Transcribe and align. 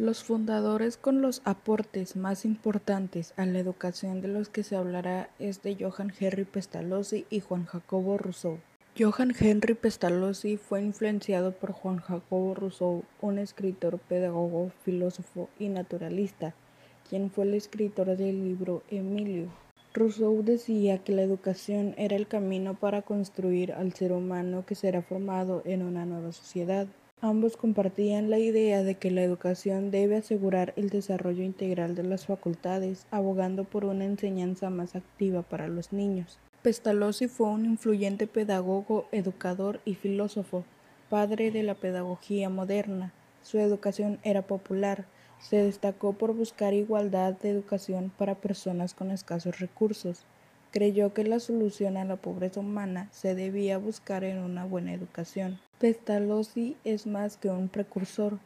Los 0.00 0.24
fundadores 0.24 0.96
con 0.96 1.20
los 1.20 1.42
aportes 1.44 2.16
más 2.16 2.46
importantes 2.46 3.34
a 3.36 3.44
la 3.44 3.58
educación 3.58 4.22
de 4.22 4.28
los 4.28 4.48
que 4.48 4.62
se 4.62 4.74
hablará 4.74 5.28
es 5.38 5.60
de 5.60 5.76
Johann 5.78 6.10
Henry 6.18 6.46
Pestalozzi 6.46 7.26
y 7.28 7.40
Juan 7.40 7.66
Jacobo 7.66 8.16
Rousseau. 8.16 8.60
Johann 8.98 9.34
Henry 9.38 9.74
Pestalozzi 9.74 10.56
fue 10.56 10.80
influenciado 10.80 11.52
por 11.52 11.72
Juan 11.72 11.98
Jacobo 11.98 12.54
Rousseau, 12.54 13.04
un 13.20 13.36
escritor, 13.36 13.98
pedagogo, 13.98 14.72
filósofo 14.86 15.50
y 15.58 15.68
naturalista, 15.68 16.54
quien 17.10 17.30
fue 17.30 17.44
el 17.44 17.52
escritor 17.52 18.16
del 18.16 18.42
libro 18.42 18.82
Emilio. 18.88 19.48
Rousseau 19.92 20.42
decía 20.42 21.04
que 21.04 21.12
la 21.12 21.20
educación 21.20 21.94
era 21.98 22.16
el 22.16 22.26
camino 22.26 22.72
para 22.72 23.02
construir 23.02 23.74
al 23.74 23.92
ser 23.92 24.12
humano 24.12 24.64
que 24.64 24.76
será 24.76 25.02
formado 25.02 25.60
en 25.66 25.82
una 25.82 26.06
nueva 26.06 26.32
sociedad. 26.32 26.86
Ambos 27.22 27.58
compartían 27.58 28.30
la 28.30 28.38
idea 28.38 28.82
de 28.82 28.94
que 28.94 29.10
la 29.10 29.22
educación 29.22 29.90
debe 29.90 30.16
asegurar 30.16 30.72
el 30.76 30.88
desarrollo 30.88 31.42
integral 31.42 31.94
de 31.94 32.02
las 32.02 32.24
facultades, 32.24 33.06
abogando 33.10 33.64
por 33.64 33.84
una 33.84 34.06
enseñanza 34.06 34.70
más 34.70 34.96
activa 34.96 35.42
para 35.42 35.68
los 35.68 35.92
niños. 35.92 36.38
Pestalozzi 36.62 37.28
fue 37.28 37.48
un 37.48 37.66
influyente 37.66 38.26
pedagogo, 38.26 39.06
educador 39.12 39.80
y 39.84 39.96
filósofo, 39.96 40.64
padre 41.10 41.50
de 41.50 41.62
la 41.62 41.74
pedagogía 41.74 42.48
moderna. 42.48 43.12
Su 43.42 43.58
educación 43.58 44.18
era 44.22 44.40
popular, 44.40 45.04
se 45.40 45.56
destacó 45.56 46.14
por 46.14 46.34
buscar 46.34 46.72
igualdad 46.72 47.34
de 47.34 47.50
educación 47.50 48.10
para 48.16 48.36
personas 48.36 48.94
con 48.94 49.10
escasos 49.10 49.58
recursos. 49.58 50.24
Creyó 50.70 51.12
que 51.12 51.24
la 51.24 51.40
solución 51.40 51.96
a 51.96 52.04
la 52.04 52.14
pobreza 52.16 52.60
humana 52.60 53.08
se 53.10 53.34
debía 53.34 53.76
buscar 53.76 54.22
en 54.22 54.38
una 54.38 54.64
buena 54.64 54.94
educación. 54.94 55.58
Pestalozzi 55.80 56.76
es 56.84 57.08
más 57.08 57.36
que 57.36 57.48
un 57.48 57.68
precursor. 57.68 58.38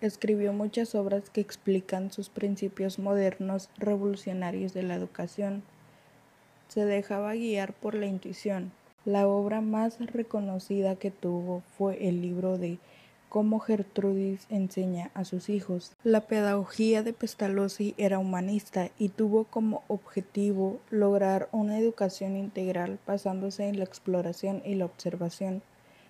Escribió 0.00 0.52
muchas 0.52 0.94
obras 0.94 1.30
que 1.30 1.40
explican 1.40 2.12
sus 2.12 2.28
principios 2.28 3.00
modernos 3.00 3.68
revolucionarios 3.78 4.74
de 4.74 4.84
la 4.84 4.94
educación. 4.94 5.64
Se 6.68 6.84
dejaba 6.84 7.34
guiar 7.34 7.72
por 7.72 7.94
la 7.94 8.06
intuición. 8.06 8.70
La 9.04 9.26
obra 9.26 9.60
más 9.60 9.98
reconocida 9.98 10.96
que 10.96 11.10
tuvo 11.10 11.62
fue 11.76 12.08
el 12.08 12.22
libro 12.22 12.58
de 12.58 12.78
cómo 13.34 13.58
Gertrudis 13.58 14.46
enseña 14.48 15.10
a 15.12 15.24
sus 15.24 15.48
hijos. 15.48 15.90
La 16.04 16.20
pedagogía 16.20 17.02
de 17.02 17.12
Pestalozzi 17.12 17.92
era 17.98 18.20
humanista 18.20 18.90
y 18.96 19.08
tuvo 19.08 19.42
como 19.42 19.82
objetivo 19.88 20.78
lograr 20.88 21.48
una 21.50 21.80
educación 21.80 22.36
integral 22.36 23.00
basándose 23.08 23.66
en 23.66 23.78
la 23.78 23.86
exploración 23.86 24.62
y 24.64 24.76
la 24.76 24.84
observación. 24.84 25.62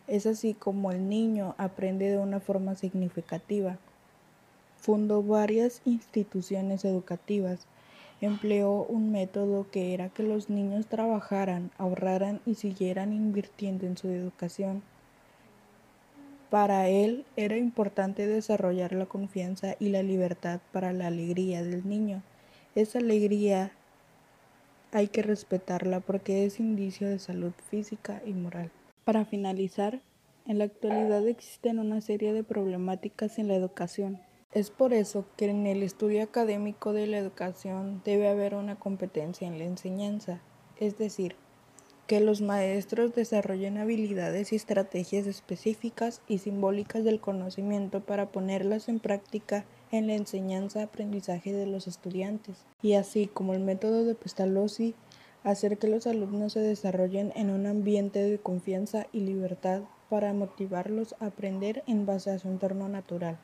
Es 0.06 0.27
así 0.27 0.53
como 0.53 0.92
el 0.92 1.08
niño 1.08 1.55
aprende 1.56 2.11
de 2.11 2.19
una 2.19 2.41
forma 2.41 2.75
significativa. 2.75 3.78
Fundó 4.77 5.22
varias 5.22 5.81
instituciones 5.86 6.84
educativas. 6.84 7.66
Empleó 8.20 8.83
un 8.83 9.12
método 9.12 9.66
que 9.70 9.94
era 9.94 10.11
que 10.11 10.25
los 10.25 10.50
niños 10.50 10.88
trabajaran, 10.88 11.70
ahorraran 11.78 12.42
y 12.44 12.56
siguieran 12.56 13.14
invirtiendo 13.14 13.86
en 13.86 13.97
su 13.97 14.09
educación. 14.09 14.83
Para 16.50 16.89
él 16.89 17.25
era 17.37 17.56
importante 17.56 18.27
desarrollar 18.27 18.92
la 18.92 19.06
confianza 19.06 19.77
y 19.81 19.89
la 19.89 20.03
libertad 20.03 20.61
para 20.73 20.92
la 20.92 21.09
alegría 21.09 21.62
del 21.62 21.89
niño. 21.89 22.23
Esa 22.75 22.98
alegría 22.98 23.73
hay 24.92 25.09
que 25.09 25.22
respetarla 25.22 26.00
porque 26.00 26.45
es 26.45 26.61
indicio 26.61 27.09
de 27.09 27.19
salud 27.19 27.53
física 27.69 28.22
y 28.25 28.33
moral. 28.33 28.70
Para 29.05 29.25
finalizar, 29.25 30.00
en 30.47 30.59
la 30.59 30.65
actualidad 30.65 31.27
existen 31.27 31.78
una 31.78 32.00
serie 32.00 32.33
de 32.33 32.45
problemáticas 32.45 33.39
en 33.39 33.48
la 33.48 33.55
educación. 33.55 34.20
Es 34.53 34.70
por 34.70 34.92
eso 34.92 35.27
que 35.37 35.47
en 35.47 35.67
el 35.67 35.83
estudio 35.83 36.22
académico 36.22 36.92
de 36.92 37.09
la 37.09 37.19
educación 37.19 38.03
debe 38.05 38.28
haber 38.28 38.55
una 38.55 38.77
competencia 38.77 39.48
en 39.48 39.59
la 39.59 39.65
enseñanza, 39.65 40.41
es 40.78 40.97
decir, 40.97 41.34
que 42.06 42.20
los 42.20 42.42
maestros 42.42 43.15
desarrollen 43.15 43.78
habilidades 43.78 44.53
y 44.53 44.56
estrategias 44.56 45.26
específicas 45.26 46.20
y 46.28 46.38
simbólicas 46.38 47.03
del 47.04 47.20
conocimiento 47.20 48.00
para 48.00 48.31
ponerlas 48.31 48.88
en 48.88 49.00
práctica 49.00 49.65
en 49.91 50.06
la 50.06 50.14
enseñanza-aprendizaje 50.14 51.53
de 51.53 51.66
los 51.66 51.87
estudiantes, 51.87 52.56
y 52.82 52.94
así 52.94 53.26
como 53.26 53.54
el 53.54 53.60
método 53.60 54.04
de 54.04 54.14
Pestalozzi, 54.14 54.94
hacer 55.44 55.78
que 55.78 55.88
los 55.88 56.06
alumnos 56.06 56.54
se 56.54 56.60
desarrollen 56.60 57.32
en 57.37 57.50
un 57.50 57.66
ambiente 57.66 58.22
de 58.22 58.38
confianza 58.38 59.06
y 59.12 59.20
libertad 59.20 59.82
para 60.09 60.32
motivarlos 60.32 61.14
a 61.20 61.26
aprender 61.26 61.82
en 61.87 62.06
base 62.06 62.31
a 62.31 62.38
su 62.38 62.48
entorno 62.48 62.88
natural. 62.88 63.38